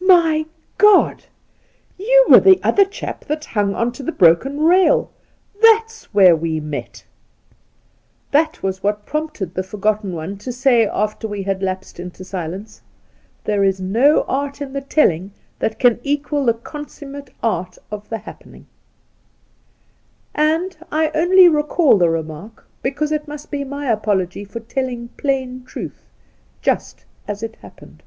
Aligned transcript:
'My 0.00 0.44
Godl 0.78 1.26
you 1.96 2.26
were 2.28 2.40
the 2.40 2.58
other, 2.60 2.84
chap 2.84 3.24
that 3.26 3.44
hung 3.44 3.72
on 3.76 3.92
to 3.92 4.02
the 4.02 4.10
broken 4.10 4.62
rail! 4.64 5.12
That's 5.62 6.12
where 6.12 6.34
we 6.34 6.58
met 6.58 7.04
1' 8.32 8.32
That 8.32 8.62
was 8.64 8.82
what 8.82 9.06
prompted 9.06 9.54
the 9.54 9.62
forgotten 9.62 10.12
one 10.12 10.38
to 10.38 10.50
say 10.50 10.88
after, 10.88 11.28
we 11.28 11.44
had 11.44 11.62
lapsed 11.62 12.00
into 12.00 12.24
sUenee:' 12.24 12.80
There's 13.44 13.80
no 13.80 14.22
art 14.24 14.60
in 14.60 14.72
the 14.72 14.80
Telling 14.80 15.30
that 15.60 15.78
can 15.78 16.00
equal 16.02 16.46
the 16.46 16.54
consummate 16.54 17.30
art 17.40 17.78
of 17.88 18.08
the 18.08 18.18
Happening 18.18 18.66
1' 20.34 20.44
And 20.52 20.76
I 20.90 21.12
only 21.14 21.48
recall 21.48 21.96
the 21.96 22.10
remark 22.10 22.66
because 22.82 23.12
it 23.12 23.28
must 23.28 23.52
be 23.52 23.62
The 23.62 23.66
Outspan 23.66 23.70
my 23.70 23.86
apology 23.92 24.44
for 24.44 24.58
telling 24.58 25.10
plain 25.16 25.62
truth 25.64 26.02
just 26.60 27.04
as 27.28 27.44
it 27.44 27.54
happened. 27.62 28.02